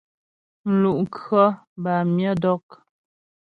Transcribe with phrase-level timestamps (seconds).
[0.71, 1.43] Mlu' khɔ
[1.81, 2.65] bâ myə dɔk.